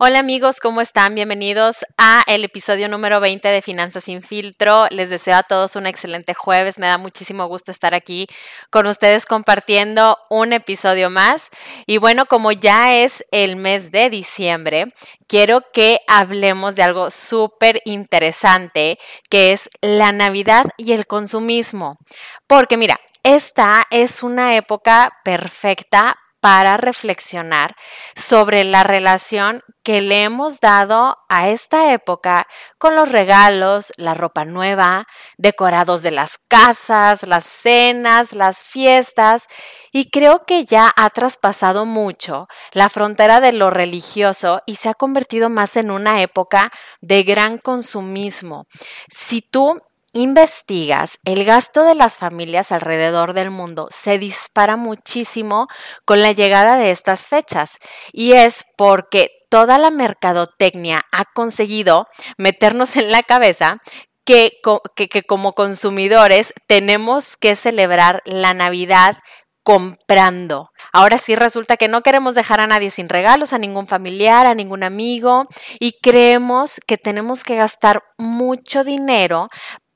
Hola 0.00 0.20
amigos, 0.20 0.60
¿cómo 0.60 0.80
están? 0.80 1.16
Bienvenidos 1.16 1.84
a 1.96 2.22
el 2.28 2.44
episodio 2.44 2.88
número 2.88 3.18
20 3.18 3.48
de 3.48 3.62
Finanzas 3.62 4.04
sin 4.04 4.22
filtro. 4.22 4.86
Les 4.90 5.10
deseo 5.10 5.34
a 5.34 5.42
todos 5.42 5.74
un 5.74 5.88
excelente 5.88 6.34
jueves. 6.34 6.78
Me 6.78 6.86
da 6.86 6.98
muchísimo 6.98 7.48
gusto 7.48 7.72
estar 7.72 7.94
aquí 7.94 8.28
con 8.70 8.86
ustedes 8.86 9.26
compartiendo 9.26 10.16
un 10.30 10.52
episodio 10.52 11.10
más. 11.10 11.50
Y 11.84 11.98
bueno, 11.98 12.26
como 12.26 12.52
ya 12.52 12.94
es 12.94 13.24
el 13.32 13.56
mes 13.56 13.90
de 13.90 14.08
diciembre, 14.08 14.94
quiero 15.26 15.62
que 15.72 15.98
hablemos 16.06 16.76
de 16.76 16.84
algo 16.84 17.10
súper 17.10 17.82
interesante, 17.84 19.00
que 19.28 19.50
es 19.50 19.68
la 19.80 20.12
Navidad 20.12 20.66
y 20.76 20.92
el 20.92 21.08
consumismo. 21.08 21.98
Porque 22.46 22.76
mira, 22.76 23.00
esta 23.24 23.84
es 23.90 24.22
una 24.22 24.54
época 24.54 25.12
perfecta 25.24 26.16
para 26.40 26.76
reflexionar 26.76 27.74
sobre 28.14 28.64
la 28.64 28.84
relación 28.84 29.62
que 29.82 30.00
le 30.00 30.22
hemos 30.24 30.60
dado 30.60 31.16
a 31.28 31.48
esta 31.48 31.92
época 31.92 32.46
con 32.78 32.94
los 32.94 33.10
regalos, 33.10 33.92
la 33.96 34.14
ropa 34.14 34.44
nueva, 34.44 35.06
decorados 35.36 36.02
de 36.02 36.10
las 36.10 36.38
casas, 36.48 37.26
las 37.26 37.44
cenas, 37.44 38.32
las 38.32 38.64
fiestas, 38.64 39.46
y 39.90 40.10
creo 40.10 40.44
que 40.44 40.64
ya 40.64 40.92
ha 40.94 41.10
traspasado 41.10 41.86
mucho 41.86 42.48
la 42.72 42.88
frontera 42.88 43.40
de 43.40 43.52
lo 43.52 43.70
religioso 43.70 44.62
y 44.66 44.76
se 44.76 44.90
ha 44.90 44.94
convertido 44.94 45.48
más 45.48 45.76
en 45.76 45.90
una 45.90 46.20
época 46.20 46.70
de 47.00 47.22
gran 47.22 47.58
consumismo. 47.58 48.66
Si 49.08 49.40
tú 49.40 49.80
investigas, 50.12 51.18
el 51.24 51.44
gasto 51.44 51.84
de 51.84 51.94
las 51.94 52.18
familias 52.18 52.72
alrededor 52.72 53.34
del 53.34 53.50
mundo 53.50 53.88
se 53.90 54.18
dispara 54.18 54.76
muchísimo 54.76 55.68
con 56.04 56.22
la 56.22 56.32
llegada 56.32 56.76
de 56.76 56.90
estas 56.90 57.20
fechas 57.20 57.78
y 58.12 58.32
es 58.32 58.64
porque 58.76 59.30
toda 59.50 59.78
la 59.78 59.90
mercadotecnia 59.90 61.02
ha 61.12 61.24
conseguido 61.34 62.06
meternos 62.36 62.96
en 62.96 63.10
la 63.10 63.22
cabeza 63.22 63.78
que, 64.24 64.60
que, 64.94 65.22
como 65.22 65.52
consumidores 65.52 66.52
tenemos 66.66 67.38
que 67.38 67.54
celebrar 67.54 68.22
la 68.26 68.52
Navidad 68.52 69.16
comprando. 69.62 70.70
Ahora 70.92 71.18
sí 71.18 71.34
resulta 71.34 71.76
que 71.76 71.88
no 71.88 72.02
queremos 72.02 72.34
dejar 72.34 72.60
a 72.60 72.66
nadie 72.66 72.90
sin 72.90 73.08
regalos, 73.08 73.52
a 73.52 73.58
ningún 73.58 73.86
familiar, 73.86 74.46
a 74.46 74.54
ningún 74.54 74.82
amigo 74.82 75.46
y 75.78 75.98
creemos 76.00 76.80
que 76.86 76.96
tenemos 76.96 77.44
que 77.44 77.56
gastar 77.56 78.02
mucho 78.16 78.84
dinero 78.84 79.48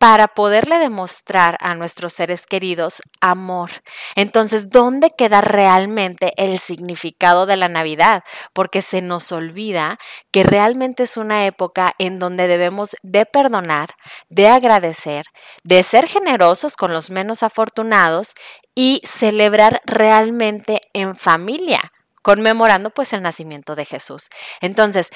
para 0.03 0.27
poderle 0.27 0.81
demostrar 0.81 1.57
a 1.61 1.77
nuestros 1.77 2.15
seres 2.15 2.47
queridos 2.47 3.01
amor. 3.21 3.71
Entonces, 4.17 4.69
¿dónde 4.69 5.13
queda 5.17 5.43
realmente 5.43 6.33
el 6.39 6.59
significado 6.59 7.47
de 7.47 7.57
la 7.57 7.69
Navidad? 7.69 8.25
Porque 8.53 8.83
se 8.83 9.01
nos 9.01 9.31
olvida 9.31 9.99
que 10.33 10.43
realmente 10.43 11.05
es 11.05 11.17
una 11.17 11.47
época 11.47 11.95
en 12.01 12.19
donde 12.19 12.49
debemos 12.49 12.97
de 13.05 13.27
perdonar, 13.27 13.91
de 14.29 14.49
agradecer, 14.49 15.27
de 15.63 15.85
ser 15.85 16.09
generosos 16.09 16.75
con 16.75 16.93
los 16.93 17.11
menos 17.11 17.45
afortunados 17.45 18.35
y 18.75 19.03
celebrar 19.05 19.83
realmente 19.87 20.81
en 20.95 21.15
familia 21.15 21.93
conmemorando 22.23 22.91
pues 22.91 23.13
el 23.13 23.23
nacimiento 23.23 23.75
de 23.75 23.85
Jesús. 23.85 24.31
Entonces, 24.61 25.11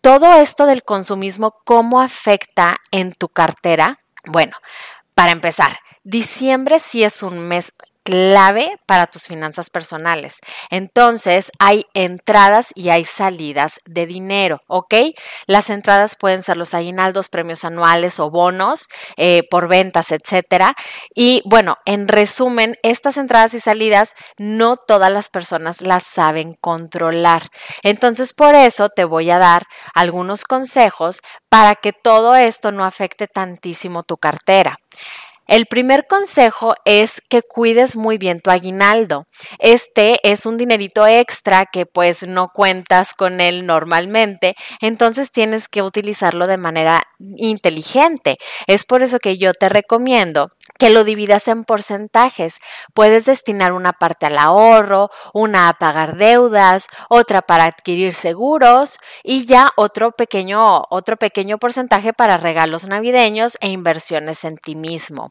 todo 0.00 0.32
esto 0.34 0.66
del 0.66 0.84
consumismo, 0.84 1.56
¿cómo 1.64 2.00
afecta 2.00 2.76
en 2.92 3.12
tu 3.12 3.28
cartera? 3.28 4.01
Bueno, 4.24 4.56
para 5.14 5.32
empezar, 5.32 5.78
diciembre 6.04 6.78
sí 6.78 7.04
es 7.04 7.22
un 7.22 7.40
mes 7.48 7.74
clave 8.04 8.76
para 8.86 9.06
tus 9.06 9.26
finanzas 9.26 9.70
personales. 9.70 10.38
Entonces, 10.70 11.50
hay 11.58 11.86
entradas 11.94 12.72
y 12.74 12.90
hay 12.90 13.04
salidas 13.04 13.80
de 13.84 14.06
dinero, 14.06 14.60
¿ok? 14.66 14.94
Las 15.46 15.70
entradas 15.70 16.16
pueden 16.16 16.42
ser 16.42 16.56
los 16.56 16.74
aguinaldos, 16.74 17.28
premios 17.28 17.64
anuales 17.64 18.18
o 18.18 18.30
bonos 18.30 18.88
eh, 19.16 19.42
por 19.50 19.68
ventas, 19.68 20.12
etcétera. 20.12 20.74
Y 21.14 21.42
bueno, 21.44 21.76
en 21.84 22.08
resumen, 22.08 22.76
estas 22.82 23.16
entradas 23.16 23.54
y 23.54 23.60
salidas 23.60 24.14
no 24.38 24.76
todas 24.76 25.10
las 25.10 25.28
personas 25.28 25.80
las 25.80 26.02
saben 26.04 26.54
controlar. 26.60 27.42
Entonces, 27.82 28.32
por 28.32 28.54
eso 28.54 28.88
te 28.88 29.04
voy 29.04 29.30
a 29.30 29.38
dar 29.38 29.62
algunos 29.94 30.44
consejos 30.44 31.20
para 31.48 31.74
que 31.76 31.92
todo 31.92 32.34
esto 32.34 32.72
no 32.72 32.84
afecte 32.84 33.26
tantísimo 33.26 34.02
tu 34.02 34.16
cartera. 34.16 34.76
El 35.52 35.66
primer 35.66 36.06
consejo 36.06 36.72
es 36.86 37.20
que 37.28 37.42
cuides 37.42 37.94
muy 37.94 38.16
bien 38.16 38.40
tu 38.40 38.50
aguinaldo. 38.50 39.26
Este 39.58 40.18
es 40.22 40.46
un 40.46 40.56
dinerito 40.56 41.06
extra 41.06 41.66
que 41.66 41.84
pues 41.84 42.26
no 42.26 42.48
cuentas 42.54 43.12
con 43.12 43.38
él 43.38 43.66
normalmente, 43.66 44.56
entonces 44.80 45.30
tienes 45.30 45.68
que 45.68 45.82
utilizarlo 45.82 46.46
de 46.46 46.56
manera 46.56 47.02
inteligente. 47.36 48.38
Es 48.66 48.86
por 48.86 49.02
eso 49.02 49.18
que 49.18 49.36
yo 49.36 49.52
te 49.52 49.68
recomiendo 49.68 50.52
que 50.78 50.88
lo 50.88 51.04
dividas 51.04 51.46
en 51.48 51.64
porcentajes. 51.64 52.58
Puedes 52.94 53.26
destinar 53.26 53.74
una 53.74 53.92
parte 53.92 54.24
al 54.24 54.38
ahorro, 54.38 55.10
una 55.34 55.68
a 55.68 55.74
pagar 55.74 56.16
deudas, 56.16 56.86
otra 57.10 57.42
para 57.42 57.64
adquirir 57.66 58.14
seguros 58.14 58.98
y 59.22 59.44
ya 59.44 59.68
otro 59.76 60.12
pequeño, 60.12 60.84
otro 60.88 61.18
pequeño 61.18 61.58
porcentaje 61.58 62.14
para 62.14 62.38
regalos 62.38 62.84
navideños 62.84 63.58
e 63.60 63.68
inversiones 63.68 64.44
en 64.44 64.56
ti 64.56 64.76
mismo. 64.76 65.30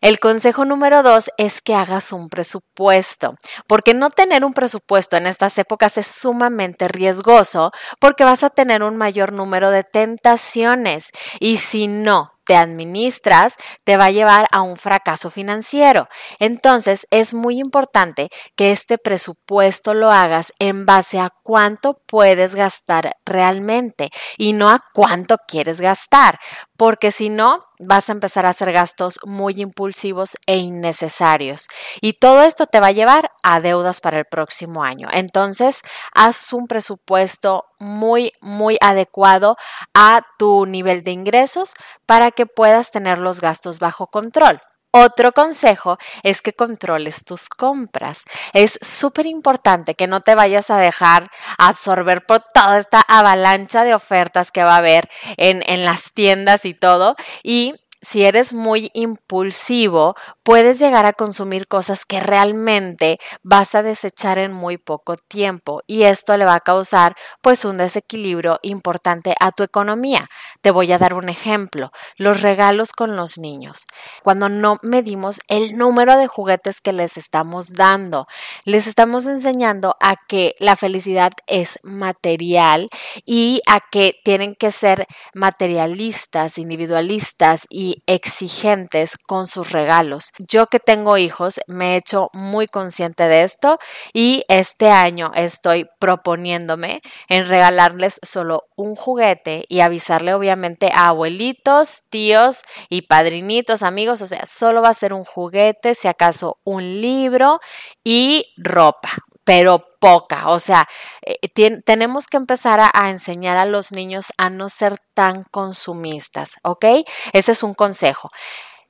El 0.00 0.18
consejo 0.18 0.64
número 0.64 1.02
dos 1.02 1.30
es 1.36 1.60
que 1.60 1.74
hagas 1.74 2.12
un 2.12 2.30
presupuesto, 2.30 3.34
porque 3.66 3.92
no 3.92 4.08
tener 4.08 4.44
un 4.46 4.54
presupuesto 4.54 5.18
en 5.18 5.26
estas 5.26 5.58
épocas 5.58 5.98
es 5.98 6.06
sumamente 6.06 6.88
riesgoso 6.88 7.70
porque 8.00 8.24
vas 8.24 8.42
a 8.42 8.50
tener 8.50 8.82
un 8.82 8.96
mayor 8.96 9.32
número 9.32 9.70
de 9.70 9.84
tentaciones 9.84 11.10
y 11.38 11.58
si 11.58 11.86
no 11.86 12.30
te 12.50 12.56
administras, 12.56 13.54
te 13.84 13.96
va 13.96 14.06
a 14.06 14.10
llevar 14.10 14.48
a 14.50 14.62
un 14.62 14.76
fracaso 14.76 15.30
financiero. 15.30 16.08
Entonces, 16.40 17.06
es 17.12 17.32
muy 17.32 17.60
importante 17.60 18.28
que 18.56 18.72
este 18.72 18.98
presupuesto 18.98 19.94
lo 19.94 20.10
hagas 20.10 20.52
en 20.58 20.84
base 20.84 21.20
a 21.20 21.30
cuánto 21.44 22.02
puedes 22.08 22.56
gastar 22.56 23.12
realmente 23.24 24.10
y 24.36 24.52
no 24.52 24.68
a 24.68 24.82
cuánto 24.92 25.36
quieres 25.46 25.80
gastar, 25.80 26.40
porque 26.76 27.12
si 27.12 27.28
no, 27.28 27.66
vas 27.80 28.08
a 28.08 28.12
empezar 28.12 28.46
a 28.46 28.50
hacer 28.50 28.72
gastos 28.72 29.18
muy 29.24 29.60
impulsivos 29.60 30.36
e 30.46 30.56
innecesarios. 30.56 31.66
Y 32.00 32.14
todo 32.14 32.42
esto 32.42 32.66
te 32.66 32.78
va 32.78 32.88
a 32.88 32.92
llevar 32.92 33.32
a 33.42 33.60
deudas 33.60 34.00
para 34.00 34.18
el 34.18 34.26
próximo 34.26 34.84
año. 34.84 35.08
Entonces, 35.12 35.82
haz 36.14 36.52
un 36.52 36.66
presupuesto 36.66 37.64
muy, 37.78 38.32
muy 38.40 38.76
adecuado 38.80 39.56
a 39.94 40.20
tu 40.38 40.66
nivel 40.66 41.02
de 41.02 41.12
ingresos 41.12 41.74
para 42.04 42.30
que 42.30 42.39
puedas 42.46 42.90
tener 42.90 43.18
los 43.18 43.40
gastos 43.40 43.78
bajo 43.78 44.08
control. 44.08 44.60
Otro 44.92 45.30
consejo 45.30 45.98
es 46.24 46.42
que 46.42 46.52
controles 46.52 47.24
tus 47.24 47.48
compras. 47.48 48.24
Es 48.52 48.76
súper 48.82 49.26
importante 49.26 49.94
que 49.94 50.08
no 50.08 50.20
te 50.22 50.34
vayas 50.34 50.68
a 50.70 50.78
dejar 50.78 51.30
absorber 51.58 52.26
por 52.26 52.42
toda 52.52 52.80
esta 52.80 53.00
avalancha 53.00 53.84
de 53.84 53.94
ofertas 53.94 54.50
que 54.50 54.64
va 54.64 54.74
a 54.74 54.78
haber 54.78 55.08
en, 55.36 55.62
en 55.66 55.84
las 55.84 56.12
tiendas 56.12 56.64
y 56.64 56.74
todo 56.74 57.14
y 57.44 57.76
si 58.02 58.24
eres 58.24 58.52
muy 58.52 58.90
impulsivo, 58.94 60.14
puedes 60.42 60.78
llegar 60.78 61.06
a 61.06 61.12
consumir 61.12 61.68
cosas 61.68 62.04
que 62.04 62.20
realmente 62.20 63.18
vas 63.42 63.74
a 63.74 63.82
desechar 63.82 64.38
en 64.38 64.52
muy 64.52 64.78
poco 64.78 65.16
tiempo 65.16 65.82
y 65.86 66.04
esto 66.04 66.36
le 66.36 66.44
va 66.44 66.54
a 66.54 66.60
causar 66.60 67.14
pues 67.42 67.64
un 67.64 67.78
desequilibrio 67.78 68.58
importante 68.62 69.34
a 69.38 69.52
tu 69.52 69.62
economía. 69.62 70.28
Te 70.60 70.70
voy 70.70 70.92
a 70.92 70.98
dar 70.98 71.14
un 71.14 71.28
ejemplo, 71.28 71.92
los 72.16 72.40
regalos 72.40 72.92
con 72.92 73.16
los 73.16 73.38
niños. 73.38 73.84
Cuando 74.22 74.48
no 74.48 74.78
medimos 74.82 75.40
el 75.48 75.76
número 75.76 76.16
de 76.16 76.26
juguetes 76.26 76.80
que 76.80 76.92
les 76.92 77.16
estamos 77.16 77.72
dando, 77.72 78.26
les 78.64 78.86
estamos 78.86 79.26
enseñando 79.26 79.96
a 80.00 80.16
que 80.28 80.54
la 80.58 80.76
felicidad 80.76 81.32
es 81.46 81.78
material 81.82 82.88
y 83.26 83.60
a 83.66 83.80
que 83.80 84.16
tienen 84.24 84.54
que 84.54 84.70
ser 84.70 85.06
materialistas, 85.34 86.58
individualistas 86.58 87.66
y 87.68 87.89
exigentes 88.06 89.16
con 89.16 89.46
sus 89.46 89.72
regalos. 89.72 90.32
Yo 90.38 90.66
que 90.66 90.80
tengo 90.80 91.18
hijos 91.18 91.60
me 91.66 91.94
he 91.94 91.96
hecho 91.96 92.30
muy 92.32 92.66
consciente 92.66 93.28
de 93.28 93.42
esto 93.42 93.78
y 94.12 94.44
este 94.48 94.90
año 94.90 95.32
estoy 95.34 95.88
proponiéndome 95.98 97.02
en 97.28 97.46
regalarles 97.46 98.20
solo 98.22 98.64
un 98.76 98.96
juguete 98.96 99.64
y 99.68 99.80
avisarle 99.80 100.34
obviamente 100.34 100.90
a 100.94 101.08
abuelitos, 101.08 102.04
tíos 102.10 102.62
y 102.88 103.02
padrinitos, 103.02 103.82
amigos, 103.82 104.22
o 104.22 104.26
sea, 104.26 104.46
solo 104.46 104.82
va 104.82 104.90
a 104.90 104.94
ser 104.94 105.12
un 105.12 105.24
juguete, 105.24 105.94
si 105.94 106.08
acaso 106.08 106.58
un 106.64 107.00
libro 107.00 107.60
y 108.04 108.46
ropa, 108.56 109.10
pero 109.50 109.84
poca. 109.98 110.48
O 110.50 110.60
sea, 110.60 110.88
eh, 111.22 111.48
tenemos 111.84 112.28
que 112.28 112.36
empezar 112.36 112.78
a, 112.78 112.88
a, 112.94 113.10
enseñar 113.10 113.56
a 113.56 113.64
los 113.64 113.90
niños 113.90 114.32
a 114.38 114.48
no 114.48 114.68
ser 114.68 114.98
tan 115.12 115.42
consumistas, 115.50 116.58
¿ok? 116.62 116.84
Ese 117.32 117.50
es 117.50 117.64
un 117.64 117.74
consejo. 117.74 118.30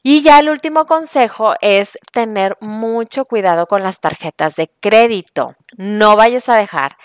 Y 0.03 0.21
ya 0.21 0.39
el 0.39 0.51
último 0.51 0.85
consejo 0.85 1.55
es 1.63 1.99
tener 2.13 2.59
mucho 2.61 3.25
cuidado 3.25 3.69
con 3.69 3.83
las 3.83 4.01
tarjetas 4.01 4.55
de 4.57 4.71
crédito. 4.81 5.55
No 5.79 6.15
vayas 6.15 6.51
a 6.51 6.57
dejar 6.57 6.99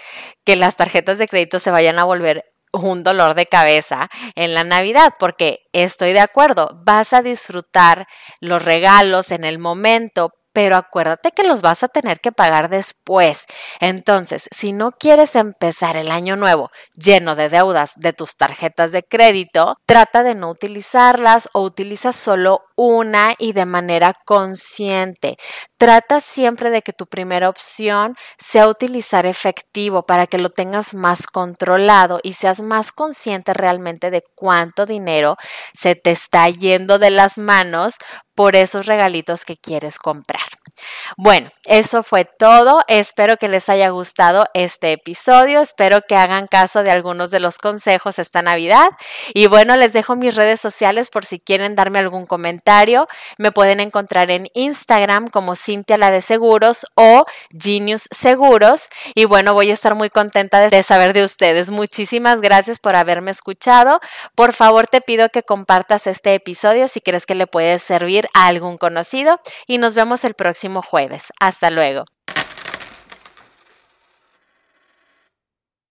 que 0.44 0.58
las 0.58 0.76
tarjetas 0.76 1.18
de 1.18 1.30
crédito 1.30 1.60
se 1.60 1.72
vayan 1.72 1.98
a 1.98 2.04
volver 2.04 2.44
un 2.74 3.04
dolor 3.04 3.36
de 3.36 3.46
cabeza 3.46 4.10
en 4.36 4.54
la 4.54 4.66
Navidad, 4.66 5.14
porque 5.18 5.62
estoy 5.72 6.12
de 6.12 6.20
acuerdo, 6.20 6.82
vas 6.84 7.14
a 7.14 7.22
disfrutar 7.22 8.06
los 8.42 8.66
regalos 8.66 9.32
en 9.32 9.46
el 9.46 9.60
momento, 9.60 10.34
pero 10.56 10.78
acuérdate 10.78 11.34
que 11.34 11.44
los 11.44 11.62
vas 11.62 11.84
a 11.84 11.90
tener 11.90 12.22
que 12.22 12.32
pagar 12.32 12.70
después. 12.70 13.46
Entonces, 13.82 14.48
si 14.52 14.72
no 14.72 14.94
quieres 14.94 15.36
empezar 15.36 15.98
el 15.98 16.10
año 16.10 16.38
nuevo 16.38 16.72
lleno 16.96 17.36
de 17.36 17.50
deudas 17.50 17.92
de 17.98 18.14
tus 18.14 18.38
tarjetas 18.38 18.94
de 18.94 19.04
crédito, 19.04 19.76
trata 19.86 20.24
de 20.24 20.34
no 20.34 20.50
utilizarlas 20.50 21.50
o 21.52 21.60
utiliza 21.60 22.14
solo 22.14 22.62
una 22.76 23.36
y 23.38 23.54
de 23.54 23.66
manera 23.66 24.14
consciente. 24.26 25.38
Trata 25.78 26.22
siempre 26.22 26.70
de 26.70 26.82
que 26.82 26.94
tu 26.94 27.08
primera 27.08 27.50
opción 27.50 28.16
sea 28.38 28.68
utilizar 28.68 29.26
efectivo 29.26 30.06
para 30.06 30.28
que 30.28 30.38
lo 30.38 30.50
tengas 30.50 30.94
más 30.94 31.28
controlado 31.28 32.20
y 32.24 32.34
seas 32.34 32.62
más 32.62 32.92
consciente 32.92 33.54
realmente 33.54 34.12
de 34.12 34.24
cuánto 34.36 34.86
dinero 34.86 35.38
se 35.74 35.96
te 35.96 36.12
está 36.12 36.50
yendo 36.50 37.00
de 37.00 37.12
las 37.12 37.38
manos 37.38 37.96
por 38.36 38.56
esos 38.56 38.86
regalitos 38.86 39.46
que 39.46 39.58
quieres 39.58 39.98
comprar. 39.98 40.42
Bueno, 41.18 41.52
eso 41.66 42.04
fue 42.04 42.26
todo. 42.26 42.84
Espero 42.88 43.38
que 43.38 43.48
les 43.48 43.70
haya 43.70 43.90
gustado 43.90 44.46
este 44.54 44.92
episodio. 44.92 45.62
Espero 45.62 46.02
que 46.08 46.16
hagan 46.16 46.48
caso 46.48 46.84
de 46.84 46.92
algunos 46.92 47.32
de 47.32 47.40
los 47.40 47.58
consejos 47.58 48.20
esta 48.20 48.42
Navidad. 48.42 48.90
Y 49.34 49.48
bueno, 49.48 49.76
les 49.78 49.94
dejo 49.94 50.16
mis 50.16 50.36
redes 50.36 50.60
sociales 50.60 51.10
por 51.10 51.26
si 51.26 51.40
quieren 51.40 51.76
darme 51.76 52.00
algún 52.00 52.26
comentario. 52.26 53.08
Me 53.38 53.52
pueden 53.52 53.80
encontrar 53.80 54.32
en 54.32 54.50
Instagram 54.54 55.30
como 55.30 55.56
Cintia 55.56 55.98
la 55.98 56.12
de 56.12 56.22
Seguros 56.22 56.86
o 56.96 57.26
Genius 57.58 58.08
Seguros. 58.12 58.88
Y 59.14 59.26
bueno, 59.26 59.54
voy 59.54 59.72
a 59.72 59.74
estar 59.74 59.96
muy 59.96 60.10
contenta 60.10 60.68
de 60.68 60.84
saber 60.84 61.14
de 61.14 61.24
ustedes. 61.24 61.70
Muchísimas 61.70 62.42
gracias 62.42 62.80
por 62.80 62.96
haberme 62.96 63.32
escuchado. 63.32 64.00
Por 64.36 64.54
favor, 64.54 64.88
te 64.88 65.02
pido 65.02 65.30
que 65.30 65.44
compartas 65.44 66.08
este 66.08 66.34
episodio 66.36 66.88
si 66.88 67.02
crees 67.02 67.26
que 67.26 67.36
le 67.36 67.48
puede 67.48 67.80
servir 67.80 68.28
a 68.34 68.48
algún 68.48 68.78
conocido. 68.78 69.40
Y 69.68 69.78
nos 69.78 69.96
vemos 69.96 70.24
el 70.24 70.34
jueves. 70.82 71.32
Hasta 71.40 71.70
luego. 71.70 72.06